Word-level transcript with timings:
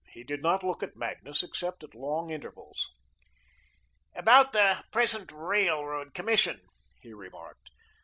He 0.11 0.23
did 0.23 0.41
not 0.41 0.63
look 0.63 0.81
at 0.81 0.95
Magnus, 0.95 1.43
except 1.43 1.83
at 1.83 1.93
long 1.93 2.31
intervals. 2.31 2.89
"About 4.15 4.51
the 4.51 4.83
present 4.91 5.31
Railroad 5.31 6.15
Commission," 6.15 6.59
he 7.03 7.13
remarked. 7.13 7.69